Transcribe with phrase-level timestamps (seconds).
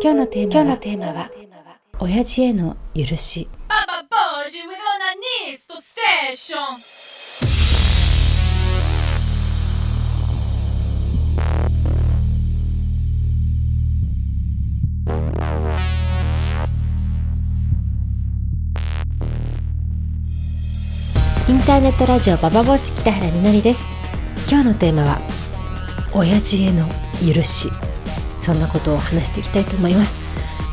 [0.00, 1.30] 今日のテーマ今日のテーマは
[1.98, 3.48] 親父への許し.
[21.48, 23.84] インターネットラジオババボシ北原みのりです。
[24.48, 25.18] 今日のテーマは
[26.14, 26.86] 親父への
[27.20, 27.68] 許し
[28.48, 30.18] そんなことを話していきたいと思います、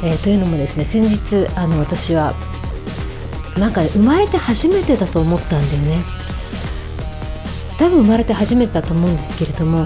[0.01, 2.33] えーというのもですね先日あの私は
[3.59, 6.03] なんか生まれて初めてだと思ったんだよね。
[7.77, 9.85] 多分生まれて初めてだと思うんですけれども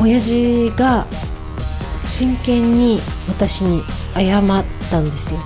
[0.00, 1.06] 親父が
[2.02, 3.82] 真剣に私に
[4.14, 5.40] 謝ったんですよ。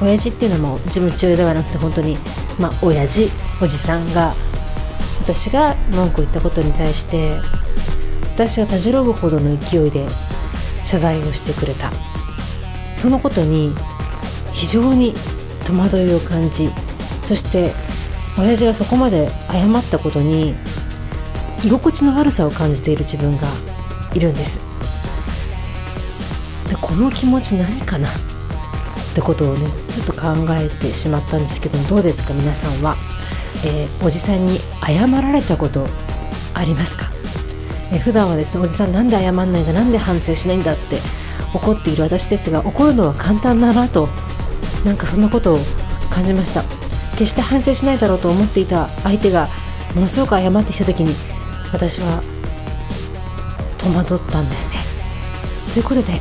[0.00, 2.16] 親父っていうのも自分父親ではなくて本当に
[2.58, 3.28] まあ親父
[3.62, 4.34] おじさんが
[5.20, 7.30] 私が文句を言ったことに対して
[8.34, 10.06] 私がたじろぐほどの勢いで
[10.86, 11.90] 謝罪をしてくれた。
[12.96, 13.72] そのことに
[14.52, 15.12] 非常に
[15.66, 16.70] 戸惑いを感じ
[17.24, 17.72] そして
[18.38, 20.54] 親父がそこまで謝ったことに
[21.64, 23.42] 居心地の悪さを感じている自分が
[24.14, 24.60] いるんです。
[26.70, 28.08] でこの気持ち何かな？
[28.08, 28.12] っ
[29.14, 32.34] てことをねちょっと考えてしまったんですけどどうですか？
[32.34, 32.96] 皆さんは、
[33.64, 35.84] えーおじさんに謝られたこと
[36.54, 37.06] ありますか、
[37.92, 40.96] え普段はですねおじさんなんで謝んないんだなんで反省しないんだって
[41.54, 44.08] 怒っている私ですが怒るのは簡単だなと
[44.84, 45.58] なんかそんなことを
[46.10, 46.62] 感じました。
[47.16, 49.48] 決して反省しないだろうと思っていた相手が
[49.94, 51.14] ものすごく謝ってきた時に
[51.72, 52.22] 私は
[53.78, 54.76] 戸惑ったんですね。
[55.72, 56.20] ということで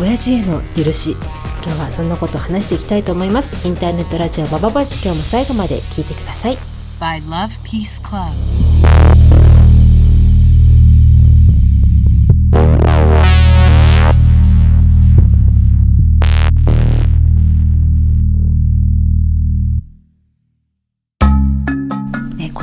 [0.00, 1.16] 親父への許し
[1.62, 3.66] 今日はそんなことを話していきたいと思います。
[3.68, 6.58] インターネットラジオバババシ今日も最後まで聞いてください。
[6.98, 9.29] By Love Peace Club.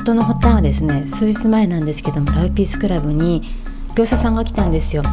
[0.08, 3.42] 事の発端はですね数日前なんですけどもラウピースクラブに
[3.96, 5.04] 業者さんが来たんですよ。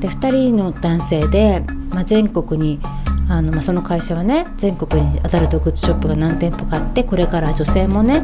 [0.00, 2.80] で2人の男性で、まあ、全国に
[3.28, 8.22] あの、まあ、その会社はね全国にアダルトグッズショップが何店舗かあってこれから女性もね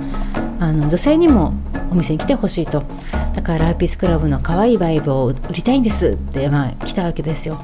[0.59, 1.53] あの女性にも
[1.91, 2.85] お店に来てほしいと。
[3.35, 7.61] だからラウピースクラブの可愛いバイブを売りたいんですって、まあ、来たわけですよ。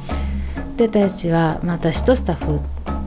[0.77, 2.61] で私たちは、まあ、私とスタッフ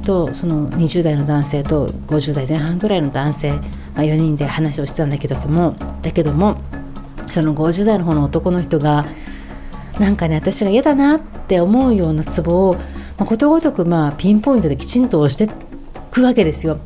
[0.03, 3.53] とその20代の男性と50代前半ぐらいの男性、
[3.95, 6.57] まあ、4人で話をしてたんだけどもだけども
[7.29, 9.06] その50代の方の男の人が
[10.00, 12.81] なんかね私が嫌だなって思うようなツボを、ま
[13.19, 15.53] あ、ことごとくまあピンポイントできちんと押して
[16.11, 16.79] くわけですよ。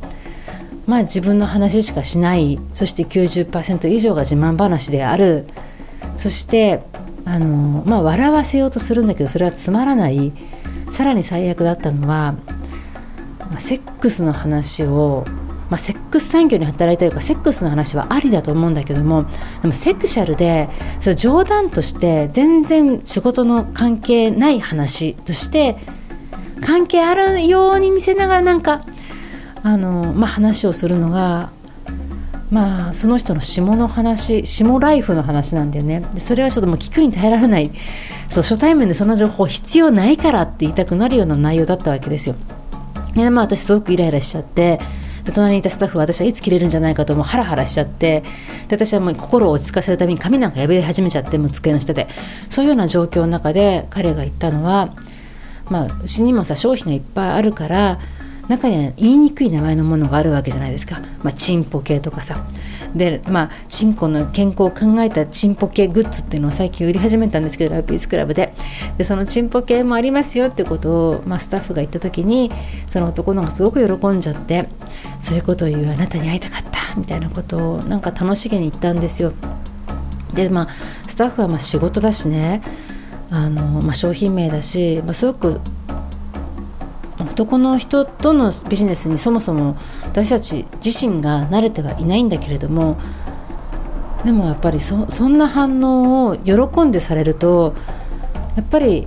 [0.86, 2.58] まあ自分の話しかしない。
[2.72, 5.46] そして90%以上が自慢話である。
[6.16, 6.82] そして
[7.24, 10.32] あの、まあ、笑わせようとするんだけどそれはつまらない。
[10.90, 12.34] さらに最悪だったのは、
[13.58, 15.24] セックスの話を、
[15.70, 19.24] まあ、セックス産業に働いてるからセックスの話はありだと思うんだけども
[19.62, 25.76] でもセクシャルでそ冗談として全然仕事の関係ない話として
[26.60, 28.84] 関係あるように見せながらなんか
[29.62, 31.50] あの、まあ、話をするのが
[32.50, 36.02] まあその人の下の話下ライフの話なんだよね。
[36.18, 37.70] それはちょっともう聞くに耐えられない。
[38.28, 42.34] そう初対面でその情報必要ないからって言いたくなるような内容だったわけですよ。
[43.14, 44.80] でまあ私すごくイライラしちゃって
[45.30, 48.22] で隣にいたスタッフは私はいつ切れるんじゃないかともうハラハラしちゃって
[48.68, 52.08] で私はもう心を落ち着かせるために髪なんか破れ始めちゃってもう机の下で
[52.48, 54.94] そういうような状況の中で彼が言ったのは
[55.70, 58.00] まあうちにもさ商品がいっぱいあるから
[58.50, 62.44] 中には言いにくい名前のものがあるわけじゃないですか、まあ、チンポ系とかさ。
[62.94, 68.52] でまあチンコの健康を考えたチンポ系グッズっていうのを最近売り始めたんですけどラピースクラブで。
[68.98, 72.50] でそのチンポ系もありますよってことを、まあ、スタッフが言った時に
[72.88, 74.68] その男の子がすごく喜んじゃって
[75.20, 79.32] そういうことを言うあなたに会いたかったみたいなことをなんか楽しげに言ったんですよ。
[80.34, 80.68] でまあ
[81.06, 82.62] スタッフはま仕事だしね。
[83.30, 85.60] あの、まあ、商品名だし、まあ、すごく
[87.24, 92.98] 男の人とのビジネスにそもそも私たち自身が慣れてはいないんだけれども
[94.24, 97.74] でもやっぱりそそんな反応を喜んでされると
[98.56, 99.06] やっぱり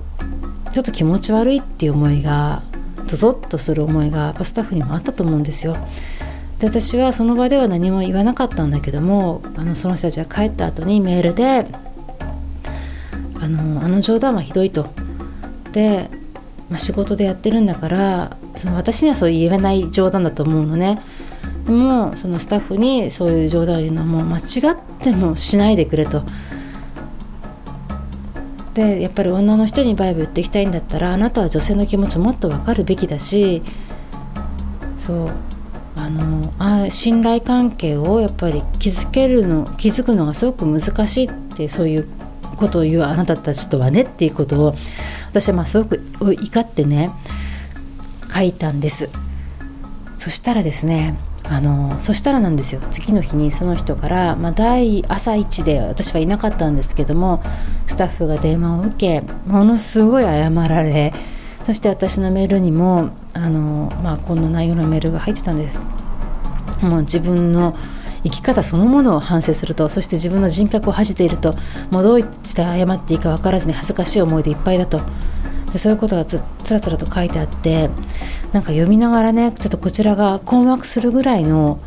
[0.72, 2.64] ちょっと気持ち悪いっていう思いが
[3.06, 5.78] ゾゾッとする思いがやっぱスタッフにもあったと思うんですよ。
[6.60, 11.68] で私はその場では何も言わなかったんだけどもあのその人たちが帰った後にメールで
[13.40, 14.88] あの「あの冗談はひどい」と。
[15.74, 16.10] で
[16.74, 21.00] まあ、仕事でやってるんだからその私にはそう言えない冗談だと思うのね。
[21.68, 26.24] でもそのスタッフにそういう冗談を言うのはもう間違ってもしないでくれと。
[28.74, 33.62] でやっぱり女の人にバイブ言っていきたいんだったらあなたは女性の気持ちもっと分かるべきだし
[34.98, 35.32] そう
[35.96, 42.08] あのあ信頼関係をやっぱり築けるの築くのがすごく難しいってそういう
[42.56, 44.76] ことを言うあなたたちとはねっていうことを
[45.34, 47.12] 私はまあすごく怒ってね
[48.32, 49.10] 書いたんです。
[50.14, 52.82] そしたらですねあのそしたらなんですよ。
[52.92, 57.42] 次の日にその人から、まあ、第朝一で私はいなかったんですけども
[57.88, 61.16] スタッフが電話を受けものすごい謝られ
[61.66, 65.80] そして私のメールにもあの、まあ、こんな内容のメールが入ってたんです。
[66.84, 67.76] もう自分の
[68.24, 71.56] 生き方そのものを反省するとそして自分の人格を恥じていると
[71.92, 75.02] もうどうして謝っていいか分からずに恥ずかしい思いでいっぱいだと
[75.72, 76.38] でそういうことがつ
[76.72, 77.90] らつらと書いてあって
[78.54, 81.80] なんか読みながらねちょっとこちらが困惑するぐらいの、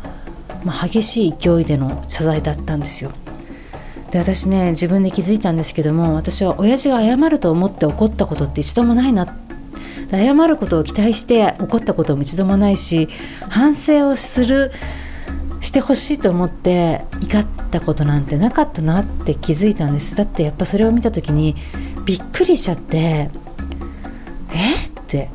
[0.63, 3.11] まあ、激しい勢いでの謝罪だったんですよ。
[4.11, 9.35] で私ね自分で気づいたんですけども私は親父が謝ると思って怒ったことって一度もないな
[10.09, 13.09] 謝ることを期待して怒ったことも一度もないし
[13.49, 14.71] 反省をする
[15.59, 20.15] してほしいと思って怒ったことなんてなかったなって気づいたんです。
[20.15, 21.55] だってやっぱそれを見た時に
[22.05, 23.29] びっくりしちゃってえ？
[23.29, 23.29] っ
[25.07, 25.29] て。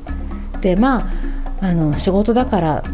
[0.61, 2.85] でまああの仕事だから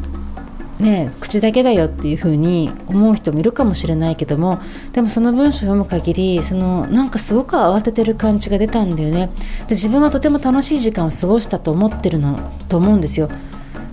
[0.78, 4.60] ね口だけだよっていうふうに思う人もいるかもしれないけども
[4.92, 9.30] でもその文章を読む限りそのなんかすごく慌ててる感じが出たんだよね。
[9.66, 12.38] で自分はとても楽しい時間を過ごしたと思ってるの
[12.68, 13.28] と思うんですよ。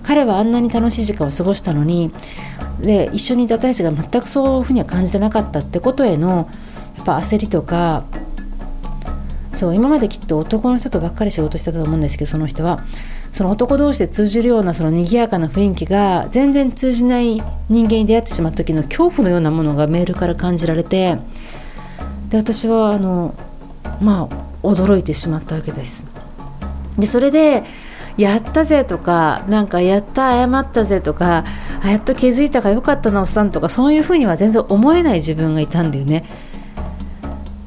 [0.06, 2.12] 彼はあんなに楽しい時間を過ごしたのに
[2.80, 6.48] で一緒にいた私たちが全くそういうふうには感じてなかったってことへの
[6.96, 8.04] やっぱ焦りとか
[9.52, 12.84] そう今まできっと男の人とばっかり仕事してたと思うんですけどその人は
[13.32, 21.18] その男同士で通じるようなその賑やかな雰囲気が全然通じない人間に出会ってしまった時の恐怖のようなものがメールから感じられて
[22.28, 23.34] で私はあの
[24.00, 26.04] まあ驚いてしまったわけです。
[26.98, 27.64] でそれで
[28.16, 31.44] やったぜとかなんかやった謝ったぜとか
[31.82, 36.24] あやっと気づいたかよかったなおっさんとかそういうふうには全然思えない自分がいたんだよね。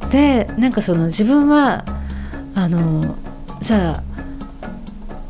[0.09, 1.85] でなんかその自分は
[2.55, 3.15] あの
[3.61, 4.03] じゃあ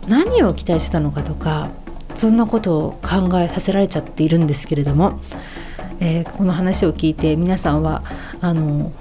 [0.08, 1.70] 何を期待してたのかとか
[2.16, 5.20] そんなことを考えさせられちゃっているんですけれども、
[6.00, 8.04] えー、この話を聞いて皆さんは
[8.40, 8.94] あの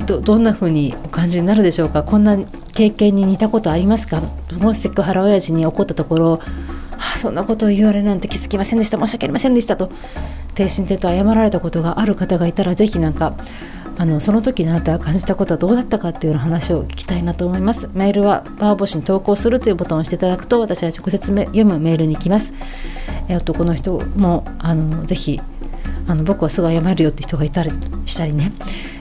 [0.00, 2.02] どどんな風にお感じになるでしょうか？
[2.02, 2.36] こんな
[2.74, 4.22] 経験に似たことありますか？
[4.58, 6.40] もしセクハラ親父に怒ったところ
[6.92, 8.98] あそんなことを言われなんて気づきませんでした。
[8.98, 9.90] 申し訳ありませんでしたと
[10.54, 13.34] 低身低と謝られたことがある方がいたら是非なんか
[13.98, 17.90] あのその時にあなたが感じたことはどうだったかっていうような話を聞きたいなと思います。
[17.92, 22.52] メールはバーボシに投稿するというボタンを押していただくと私は直接読むメールに来ます。
[23.28, 25.40] え男の人もあのぜひ
[26.06, 27.70] あの僕はすぐ謝るよって人がいたり
[28.06, 28.52] したりね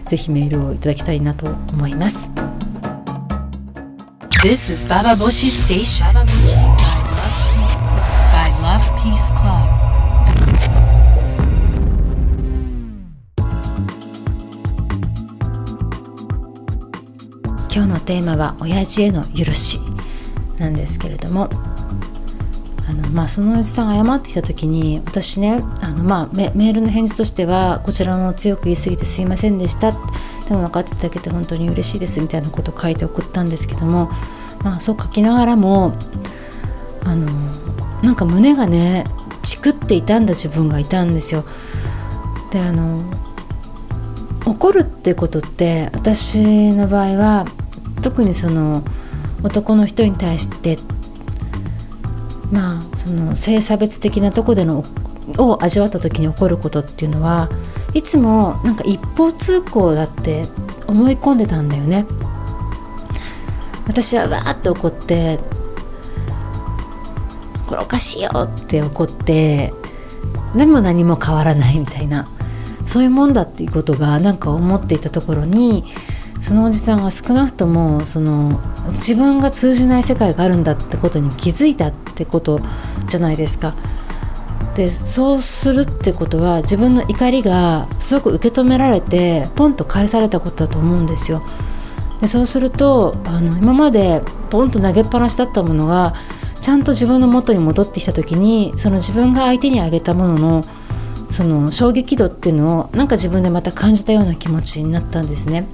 [0.05, 2.29] ぜひメールをいただきたいなと思います。
[4.41, 6.23] This is Baba Boshi Station by
[8.63, 9.67] Love Peace Club.
[17.69, 19.77] 今日のテーマは親父への許し
[20.57, 21.49] なんですけれども
[22.87, 29.91] あの、まあ、そのおじさんが謝ってきた時に私ねあの、まあ、メールの返事としてはこちらも強く言い過ぎてすいませんでした
[30.49, 34.09] でも分かっていただけて本当に嬉しいですみたいなことを書いて送ったんですけども、
[34.63, 35.93] まあ、そう書きながらも
[37.05, 37.27] あの
[38.01, 39.05] なんか胸がね
[39.43, 41.43] チクっていたんだ自分がいたんですよ。
[42.51, 42.99] であの
[44.45, 47.45] 怒るってことって私の場合は
[48.01, 48.83] 特にその
[49.43, 50.79] 男の人に対して
[52.51, 54.83] まあその性差別的なとこでの
[55.37, 57.49] を味わった時に起こることっていうのは
[57.93, 60.45] いつもなんか一方通行だって
[60.87, 62.05] 思い込んでたんだよね。
[63.87, 65.39] 私はわーって怒って
[67.65, 69.73] 「これおかしいよ」って怒って
[70.55, 72.27] でも何も変わらないみたいな
[72.85, 75.85] そういうもんだっていうことがなんか思っていたところに
[76.41, 82.59] そのおじさんが少なくともその自分が通じない世界があるんだってことに気づいたってこと
[83.07, 83.73] じゃないですか。
[84.79, 91.43] でそうするってことは自分の怒りがすごく受け止められてポンと返されたことだと思うんですよ。
[92.21, 96.13] でそうするとあの今までポンと投げっぱなしだったものが
[96.61, 100.63] ちゃんと自分の元に戻ってきた時にその自分が相手にあげたものの
[101.29, 105.67] その衝撃度っていうのをなんか自分でまた感じたような気持ちになったんですね。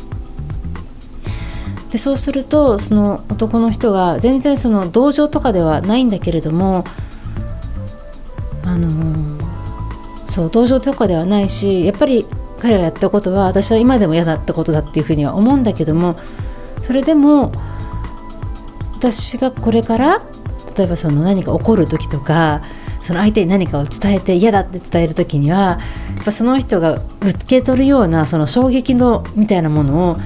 [1.91, 6.85] でそうするとその男の人が全然その同情とかではないんだけれども
[8.65, 12.25] あのー、そう同情とかではないしやっぱり
[12.59, 16.15] 彼がやったことは私は今でも嫌だったことだっていうふうには思うんだけども
[16.83, 17.51] それでも
[18.97, 20.19] 私がこれから
[20.77, 22.61] 例えばその何か起こる時とか
[23.01, 25.79] その相手に何かを伝えて嫌だって伝える時にはや
[26.21, 30.17] っぱその人が受け取るようなその衝撃のみたいなものを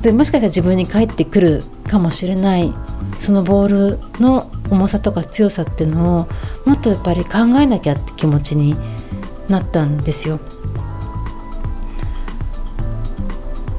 [0.00, 2.72] でもしかしたら自分に返ってくるかもしれない
[3.20, 6.28] そのボールの重さとか強さっていうのを
[6.64, 8.76] もっとやっぱり考えなきゃって気持ちに
[9.48, 10.40] なったんですよ。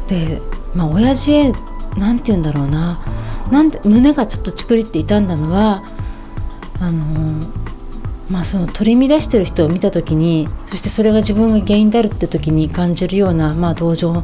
[0.07, 0.41] で
[0.75, 1.53] まあ親父へ
[1.97, 2.99] 何て言うんだろうな
[3.51, 5.83] なんで胸がちょっとちくりって痛んだのは
[6.79, 7.03] あの
[8.29, 14.23] まあその取り乱してる人を見た時にそしてそれが自分が原因であるって時に感じるような、まあ、同情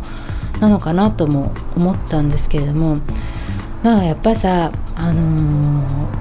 [0.59, 2.97] なのかなとも思ったんですけれども
[3.83, 6.20] だからやっぱさあのー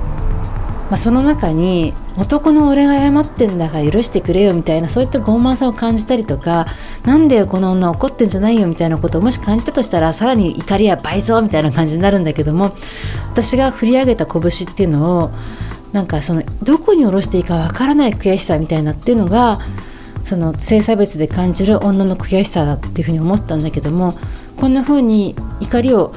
[0.91, 6.67] まあ、その中に男の俺が謝ってんだから許してくれよみたいなそういった傲慢さを感じたりとか
[7.05, 12.73] なんでこの女怒ってんじゃないよみたいなことをもし感じたとしたらさらに怒りや倍増みたいな感じになるんだけども
[13.29, 15.31] 私が振り上げた拳っていうのを
[15.93, 19.61] なんかそのどこに下ろしていいかわからない悔しさみたいなっていうのが
[20.25, 24.19] その性差別で感じる女の悔しさだっていうふうに思ったんだけども
[24.57, 26.13] こんな風に怒りを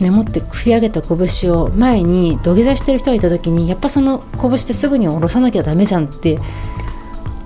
[0.00, 6.38] ね、持って振り上げた拳を前に土下座してる人がいた時にやっぱその拳ってすぐに下ろさなきゃダメじゃんって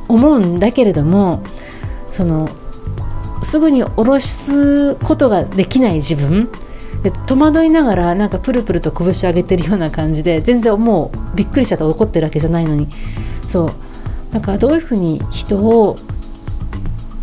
[0.09, 1.45] 思うんだけれども
[2.09, 2.49] その
[3.42, 6.50] すぐに下ろすことができない自分？
[7.04, 12.88] で戸惑いながらなんかプルプルと拳上げてるような感じで全然もうびっくりしちゃって怒ってるわけじゃないのに。
[13.47, 13.71] そう。
[14.33, 15.97] だかどういうふうに人を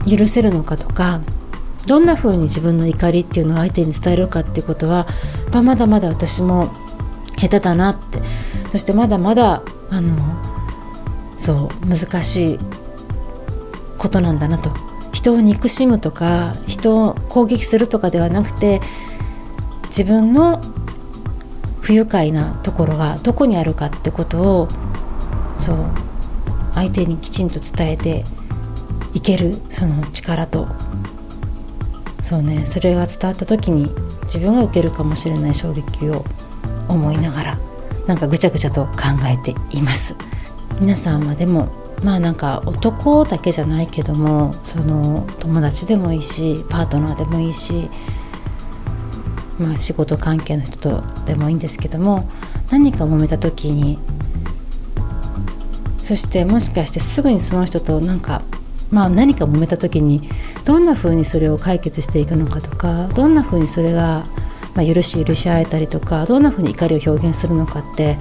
[0.10, 1.22] 許せるのかとか
[1.88, 5.08] どんな風に自分の怒りっていうのを相手に伝えるかっていうことは、
[5.52, 6.70] まあ、まだまだ私も
[7.38, 8.20] 下手だなって。
[8.70, 10.12] そしてまだまだあの
[11.38, 12.60] そう難しい
[13.98, 14.72] ことなんだなと。
[15.14, 18.82] 人を憎しむとか人を攻撃するとかではなくて
[19.86, 20.62] 自分の
[21.82, 24.68] 不愉快なところがどこにあるかってことを
[25.60, 25.78] そう
[26.74, 28.24] 相手にきちんと伝えて
[29.14, 30.68] いけるその力と
[32.28, 33.90] そうねそれが伝わった時に
[34.24, 36.26] 自分が受けるかもしれない衝撃を
[36.90, 37.60] 思いながら
[38.06, 38.92] なんかぐちゃぐちゃと考
[39.26, 40.14] えています。
[40.82, 41.70] 皆さんはでも
[42.04, 47.90] まあなんか男だけじゃないけどもその友達でもいいしパートナーでもいいし
[49.58, 52.30] まあ仕事関係の人とでもいいんですけども
[52.70, 54.00] 何か揉めた時に
[56.04, 58.44] そしてもしかしてすぐにその人となんか
[58.92, 60.30] まあ何か揉めた時に
[60.68, 64.26] どんな風にそれを解決していくのかとかどんな風にそれが、
[64.76, 68.18] まあ、許し許し合えたりとかどんな風に怒りを表現するのかって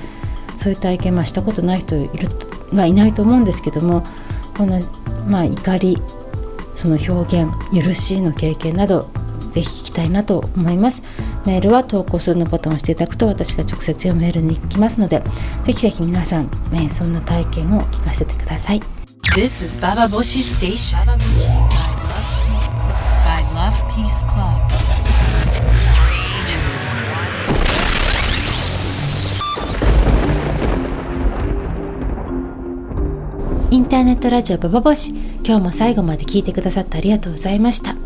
[0.57, 2.29] そういう体験、まあ、したことない人いる、
[2.73, 4.05] ま、いないと思うんですけども
[4.57, 4.79] こんな、
[5.27, 5.99] まあ、怒り
[6.77, 9.11] その表現許しの経験など
[9.51, 11.03] ぜひ聞きたいなと思います
[11.47, 15.21] メールは投稿するのボタンを押していただくと私が直接読めるに行きますので
[15.65, 18.81] ぜひぜひ皆さん、ね、そんな体験を聞かせてください
[19.35, 20.97] This is Baba Boshi Station.
[33.97, 35.15] ターネットラジオババボシ。
[35.43, 37.97] 今日も最後まで聞いてくださってありがとうございました、えー、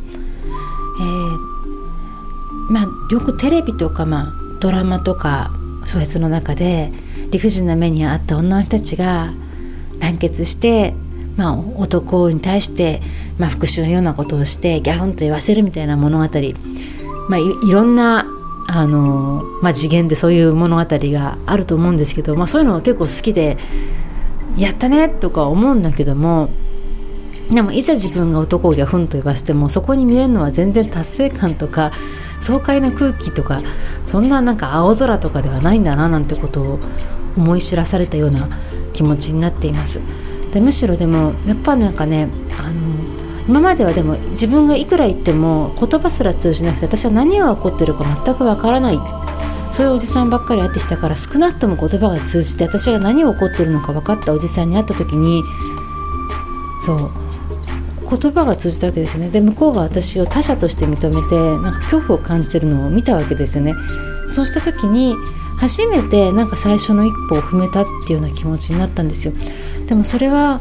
[2.71, 5.51] まあよくテレビとか、まあ、ドラマとか
[5.85, 6.93] 小説の中で
[7.33, 9.33] 理不尽な目に遭った女の人たちが
[9.99, 10.95] 団結して、
[11.37, 13.03] まあ、男に対して、
[13.37, 16.25] まあ、復讐のようなことをしてギャフンと言わせるみたいな物語、
[17.29, 18.27] まあ、いろんな
[18.69, 23.59] あの、まあ、次元でそういう物語があると思うんですけど、まあ、そういうのが結構好きで
[24.57, 26.51] やったねとか思うんだけども
[27.51, 31.93] でもいざ自分が男をギャフンと言わせてもそこに見えるのは全然達成感とか
[32.41, 33.61] 爽快な空気とか
[34.07, 36.79] そんななんか青空とかではないんだななんてことを
[37.37, 38.49] 思い知らされたような
[38.93, 40.01] 気持ちになっています。
[40.53, 42.29] でむしろでもやっぱなんかね
[42.59, 48.99] あの今まではでも自分がいくら言っても言葉すら通じなくて私は何が起こってるか全くわからない
[49.71, 55.43] そういうおじさんばっかり会ってきたから少なくとも言葉が通じて私が何が起こってるのか分かったおじさんに会った時に
[56.85, 57.11] そう
[58.19, 59.31] 言葉が通じたわけですよね。
[59.31, 63.75] で向こうが私を他者として認めてなんか恐怖を感じてるのを見たわけですよね。
[64.29, 65.15] そうした時に
[65.59, 69.35] 初めてなんか最初の一歩を踏めたっていうような気持ちになったんですよ。
[69.87, 70.61] でもそれは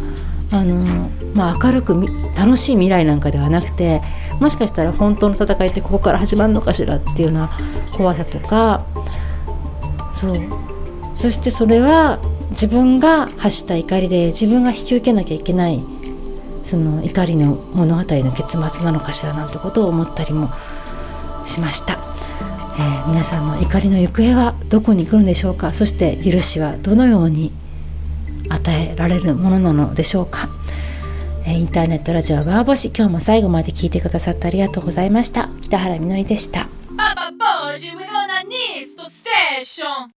[0.51, 1.95] あの、まあ、明るく
[2.37, 4.01] 楽しい未来なんかではなくて
[4.39, 7.49] もしかしたら本当の戦いってここから始まるのかしらっていうような
[7.95, 8.85] 怖さとか
[10.19, 10.35] そう。
[11.15, 12.19] そしてそれは
[12.51, 15.83] 自分が発した怒りで自分が引き受けなきゃいけない
[16.63, 20.49] その怒りの物語の結末なのかしらなんてことを思ったりも
[21.45, 21.99] しました。
[22.77, 25.73] えー、皆さんの怒りの行方はどこに来るんでしょうか？
[25.73, 27.51] そして許しはどのように
[28.49, 30.47] 与えられるものなのでしょうか、
[31.45, 32.91] えー、インターネットラジオバーボシ。
[32.95, 35.49] 今日も最後まで聞いてくださってありがとうございました。
[35.61, 36.67] 北原みのりでした。
[38.59, 40.11] Nisto Station!